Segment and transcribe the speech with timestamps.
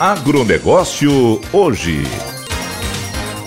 [0.00, 2.04] Agronegócio hoje.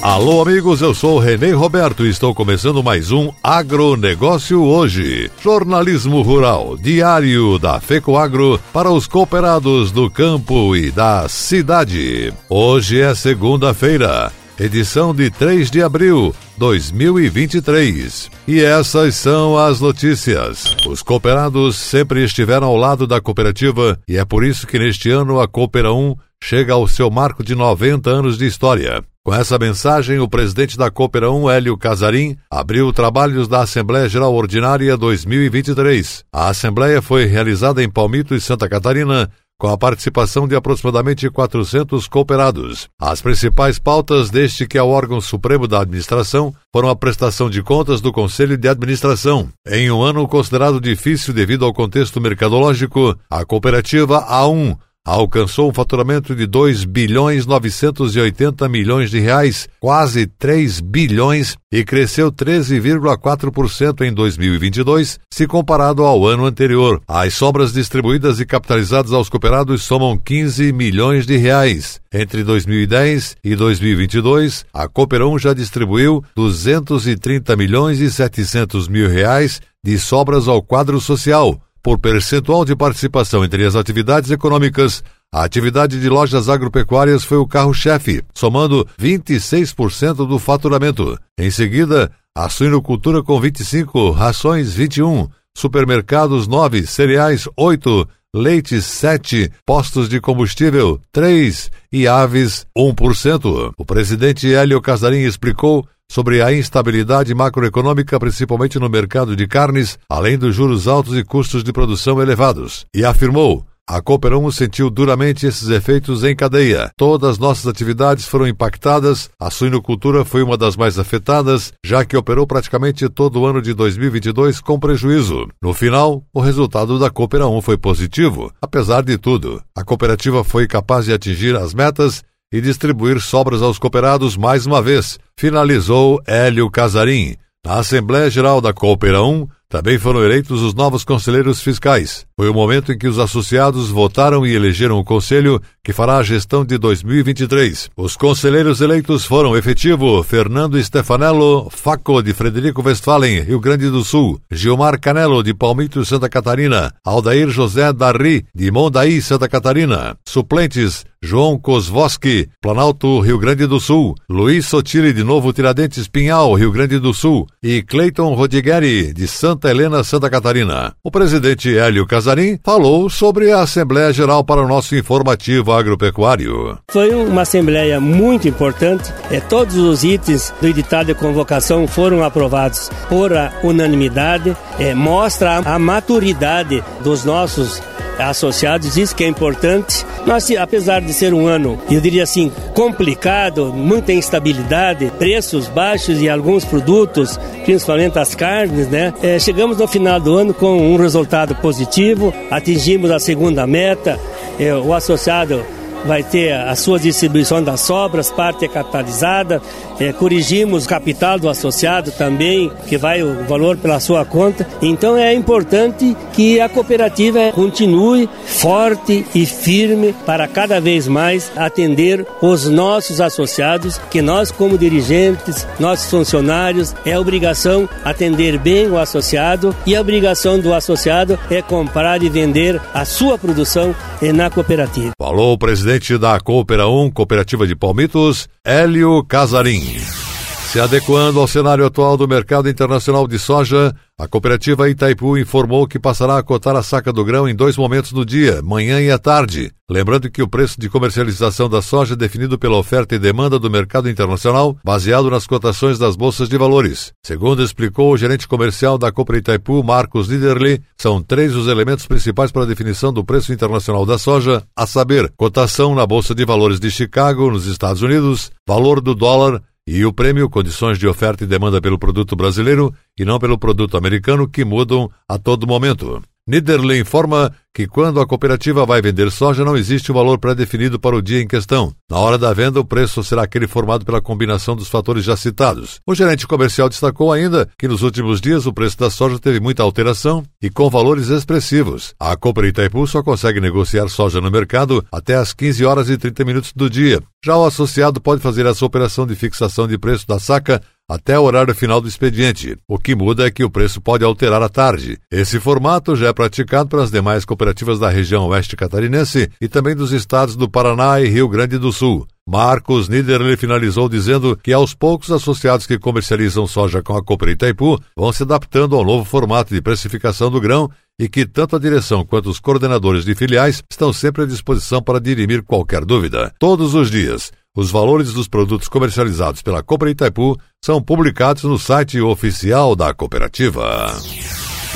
[0.01, 5.31] Alô, amigos, eu sou Renê Roberto e estou começando mais um Agronegócio hoje.
[5.41, 12.33] Jornalismo rural, diário da FECOAGRO para os cooperados do campo e da cidade.
[12.49, 14.33] Hoje é segunda-feira,
[14.63, 18.29] edição de 3 de abril 2023.
[18.47, 20.75] E essas são as notícias.
[20.87, 25.39] Os cooperados sempre estiveram ao lado da cooperativa e é por isso que neste ano
[25.39, 29.03] a Coopera 1 chega ao seu marco de 90 anos de história.
[29.23, 34.33] Com essa mensagem, o presidente da Coopera 1, Hélio Casarim, abriu trabalhos da Assembleia Geral
[34.33, 36.25] Ordinária 2023.
[36.33, 39.29] A Assembleia foi realizada em Palmito e Santa Catarina
[39.61, 42.89] com a participação de aproximadamente 400 cooperados.
[42.99, 47.61] As principais pautas deste que é o órgão supremo da administração foram a prestação de
[47.61, 49.49] contas do Conselho de Administração.
[49.67, 56.35] Em um ano considerado difícil devido ao contexto mercadológico, a cooperativa A1 alcançou um faturamento
[56.35, 65.19] de 2 bilhões 980 milhões de reais, quase 3 bilhões, e cresceu 13,4% em 2022,
[65.31, 67.01] se comparado ao ano anterior.
[67.07, 71.99] As sobras distribuídas e capitalizadas aos cooperados somam 15 milhões de reais.
[72.13, 79.97] Entre 2010 e 2022, a Cooperão já distribuiu 230 milhões e 700 mil reais de
[79.97, 85.03] sobras ao quadro social, por percentual de participação entre as atividades econômicas,
[85.33, 91.17] a atividade de lojas agropecuárias foi o carro-chefe, somando 26% do faturamento.
[91.39, 100.07] Em seguida, a suinocultura com 25, rações 21, supermercados 9, cereais 8, leite 7, postos
[100.07, 103.73] de combustível 3 e aves 1%.
[103.77, 110.37] O presidente Hélio Casarim explicou sobre a instabilidade macroeconômica, principalmente no mercado de carnes, além
[110.37, 115.45] dos juros altos e custos de produção elevados, e afirmou a Cooper 1 sentiu duramente
[115.45, 116.89] esses efeitos em cadeia.
[116.95, 122.47] Todas nossas atividades foram impactadas, a suinocultura foi uma das mais afetadas, já que operou
[122.47, 125.45] praticamente todo o ano de 2022 com prejuízo.
[125.61, 128.53] No final, o resultado da Cooper 1 foi positivo.
[128.61, 133.79] Apesar de tudo, a cooperativa foi capaz de atingir as metas e distribuir sobras aos
[133.79, 137.35] cooperados mais uma vez, finalizou Hélio Casarim.
[137.63, 142.25] Na Assembleia Geral da Coopera 1, também foram eleitos os novos conselheiros fiscais.
[142.35, 146.23] Foi o momento em que os associados votaram e elegeram o conselho que fará a
[146.23, 147.89] gestão de 2023.
[147.95, 154.41] Os conselheiros eleitos foram efetivo Fernando Stefanello, Faco de Frederico Westphalen, Rio Grande do Sul,
[154.51, 160.17] Gilmar Canelo de Palmito, Santa Catarina, Aldair José Darri de Mondaí, Santa Catarina.
[160.27, 166.71] Suplentes João Kozwoski, Planalto, Rio Grande do Sul, Luiz Sotile de Novo Tiradentes Pinhal, Rio
[166.71, 170.93] Grande do Sul e Cleiton Rodigueri de Santo Santa Helena, Santa Catarina.
[171.03, 176.79] O presidente Hélio Casarim falou sobre a Assembleia Geral para o nosso informativo agropecuário.
[176.89, 179.13] Foi uma assembleia muito importante.
[179.29, 183.29] É, todos os itens do editado de convocação foram aprovados por
[183.63, 184.57] unanimidade.
[184.79, 187.79] É, mostra a maturidade dos nossos
[188.21, 190.05] associados, isso que é importante.
[190.25, 196.29] Nós, apesar de ser um ano, eu diria assim, complicado, muita instabilidade, preços baixos e
[196.29, 199.13] alguns produtos, principalmente as carnes, né?
[199.21, 204.19] É, chegamos no final do ano com um resultado positivo, atingimos a segunda meta,
[204.59, 205.63] é, o associado
[206.05, 209.61] vai ter a sua distribuição das sobras, parte é capitalizada,
[209.99, 214.67] é, corrigimos o capital do associado também, que vai o valor pela sua conta.
[214.81, 222.25] Então é importante que a cooperativa continue forte e firme para cada vez mais atender
[222.41, 229.75] os nossos associados, que nós como dirigentes, nossos funcionários, é obrigação atender bem o associado
[229.85, 233.95] e a obrigação do associado é comprar e vender a sua produção
[234.33, 235.11] na cooperativa.
[235.17, 235.57] Falou o
[235.91, 240.30] presidente da Coopera 1, Cooperativa de Palmitos, Hélio Casarim.
[240.71, 245.99] Se adequando ao cenário atual do mercado internacional de soja, a cooperativa Itaipu informou que
[245.99, 249.19] passará a cotar a saca do grão em dois momentos do dia, manhã e à
[249.19, 249.73] tarde.
[249.89, 253.69] Lembrando que o preço de comercialização da soja é definido pela oferta e demanda do
[253.69, 257.11] mercado internacional, baseado nas cotações das bolsas de valores.
[257.21, 262.49] Segundo explicou o gerente comercial da Copra Itaipu, Marcos Niederli, são três os elementos principais
[262.49, 266.79] para a definição do preço internacional da soja, a saber, cotação na Bolsa de Valores
[266.79, 269.61] de Chicago, nos Estados Unidos, valor do dólar,
[269.97, 273.97] e o prêmio, condições de oferta e demanda pelo produto brasileiro e não pelo produto
[273.97, 276.21] americano, que mudam a todo momento.
[276.47, 281.15] Niederle informa que quando a cooperativa vai vender soja não existe um valor pré-definido para
[281.15, 281.93] o dia em questão.
[282.09, 285.99] Na hora da venda, o preço será aquele formado pela combinação dos fatores já citados.
[286.05, 289.83] O gerente comercial destacou ainda que nos últimos dias o preço da soja teve muita
[289.83, 292.13] alteração e com valores expressivos.
[292.19, 296.43] A Cooper Itaipu só consegue negociar soja no mercado até às 15 horas e 30
[296.43, 297.21] minutos do dia.
[297.45, 301.43] Já o associado pode fazer essa operação de fixação de preço da saca até o
[301.43, 302.77] horário final do expediente.
[302.87, 305.17] O que muda é que o preço pode alterar à tarde.
[305.29, 310.11] Esse formato já é praticado pelas demais cooperativas da região oeste catarinense e também dos
[310.11, 312.25] estados do Paraná e Rio Grande do Sul.
[312.47, 317.99] Marcos Niederle finalizou dizendo que aos poucos associados que comercializam soja com a Cooper Itaipu
[318.15, 320.89] vão se adaptando ao novo formato de precificação do grão
[321.19, 325.19] e que tanto a direção quanto os coordenadores de filiais estão sempre à disposição para
[325.19, 326.51] dirimir qualquer dúvida.
[326.57, 332.19] Todos os dias, os valores dos produtos comercializados pela Cooper Itaipu são publicados no site
[332.19, 334.13] oficial da cooperativa.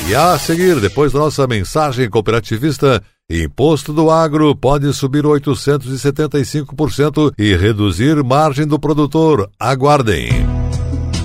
[0.08, 7.56] E a seguir, depois da nossa mensagem cooperativista, Imposto do agro pode subir 875% e
[7.56, 9.50] reduzir margem do produtor.
[9.58, 10.28] Aguardem.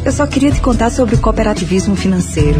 [0.03, 2.59] Eu só queria te contar sobre o cooperativismo financeiro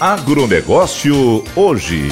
[0.00, 2.08] Agronegócio hoje.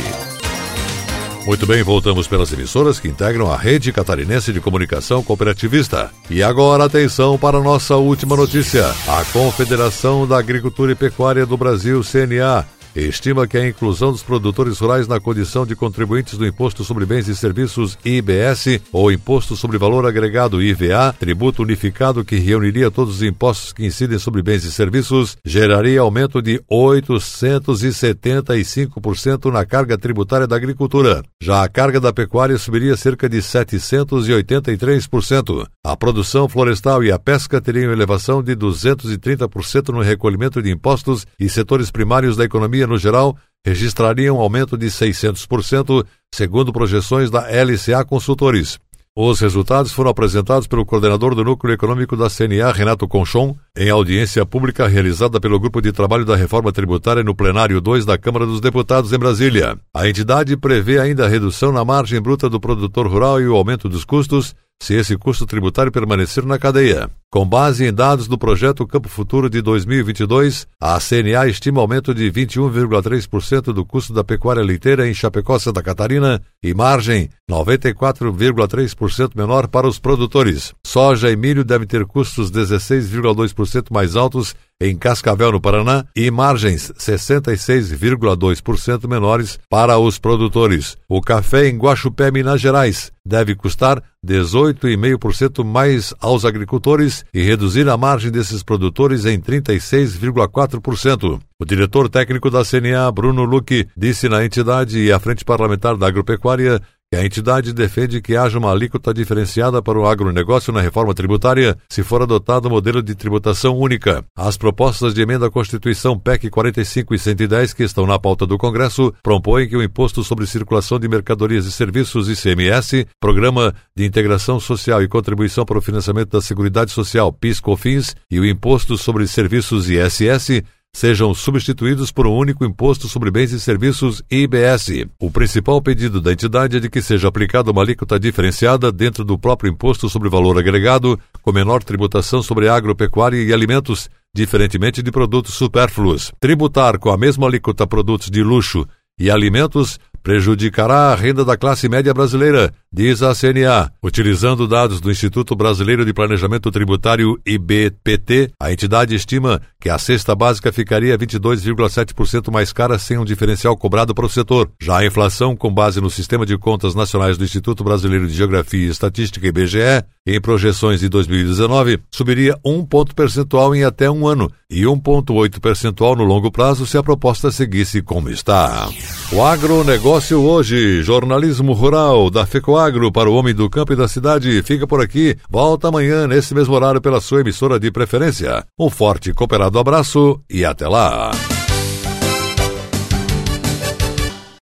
[1.45, 6.11] Muito bem, voltamos pelas emissoras que integram a rede catarinense de comunicação cooperativista.
[6.31, 8.87] E agora atenção para a nossa última notícia.
[9.07, 12.67] A Confederação da Agricultura e Pecuária do Brasil, CNA,
[13.03, 17.27] estima que a inclusão dos produtores rurais na condição de contribuintes do Imposto sobre Bens
[17.29, 23.23] e Serviços IBS ou Imposto sobre Valor Agregado IVA, tributo unificado que reuniria todos os
[23.23, 30.55] impostos que incidem sobre bens e serviços, geraria aumento de 875% na carga tributária da
[30.57, 31.23] agricultura.
[31.43, 35.67] Já a carga da pecuária subiria cerca de 783%.
[35.85, 41.49] A produção florestal e a pesca teriam elevação de 230% no recolhimento de impostos e
[41.49, 43.37] setores primários da economia economia no geral
[43.67, 48.79] registraria um aumento de 600%, segundo projeções da LCA Consultores.
[49.17, 54.45] Os resultados foram apresentados pelo coordenador do Núcleo Econômico da CNA, Renato Conchon, em audiência
[54.45, 58.61] pública realizada pelo Grupo de Trabalho da Reforma Tributária no Plenário 2 da Câmara dos
[58.61, 59.79] Deputados em Brasília.
[59.95, 63.89] A entidade prevê ainda a redução na margem bruta do produtor rural e o aumento
[63.89, 67.09] dos custos, se esse custo tributário permanecer na cadeia.
[67.35, 72.31] Com base em dados do projeto Campo Futuro de 2022, a CNA estima aumento de
[72.31, 79.89] 21,3% do custo da pecuária leiteira em Chapecó, Santa Catarina e margem 94,3% menor para
[79.89, 80.73] os produtores.
[80.87, 86.91] Soja e milho devem ter custos 16,2% mais altos em Cascavel, no Paraná, e margens
[86.99, 90.97] 66,2% menores para os produtores.
[91.09, 97.97] O café em Guaxupé, Minas Gerais, deve custar 18,5% mais aos agricultores e reduzir a
[97.97, 101.41] margem desses produtores em 36,4%.
[101.59, 106.09] O diretor técnico da CNA, Bruno Luque, disse na entidade e à Frente Parlamentar da
[106.09, 106.81] Agropecuária
[107.15, 112.03] a entidade defende que haja uma alíquota diferenciada para o agronegócio na reforma tributária se
[112.03, 114.25] for adotado o modelo de tributação única.
[114.37, 118.59] As propostas de emenda à Constituição PEC 45 e 110 que estão na pauta do
[118.59, 124.59] Congresso propõem que o Imposto sobre Circulação de Mercadorias e Serviços ICMS, Programa de Integração
[124.59, 129.89] Social e Contribuição para o Financiamento da Seguridade Social PIS/COFINS e o Imposto sobre Serviços
[129.89, 130.63] ISS
[130.95, 135.07] sejam substituídos por um único imposto sobre bens e serviços IBS.
[135.19, 139.37] O principal pedido da entidade é de que seja aplicada uma alíquota diferenciada dentro do
[139.37, 145.55] próprio imposto sobre valor agregado, com menor tributação sobre agropecuária e alimentos, diferentemente de produtos
[145.55, 146.33] supérfluos.
[146.39, 148.87] Tributar com a mesma alíquota produtos de luxo
[149.19, 153.93] e alimentos prejudicará a renda da classe média brasileira, diz a CNA.
[154.03, 160.35] Utilizando dados do Instituto Brasileiro de Planejamento Tributário IBPT, a entidade estima que a cesta
[160.35, 164.71] básica ficaria 22,7% mais cara sem um diferencial cobrado para o setor.
[164.81, 168.87] Já a inflação, com base no Sistema de Contas Nacionais do Instituto Brasileiro de Geografia
[168.87, 174.51] e Estatística IBGE, em projeções de 2019, subiria um ponto percentual em até um ano
[174.75, 178.89] e 1,8 percentual no longo prazo se a proposta seguisse como está.
[179.33, 184.61] O agronegócio hoje, jornalismo rural da FECOAGRO para o homem do campo e da cidade,
[184.65, 185.37] fica por aqui.
[185.49, 188.65] Volta amanhã, nesse mesmo horário, pela sua emissora de preferência.
[188.77, 191.31] Um forte cooperado abraço e até lá.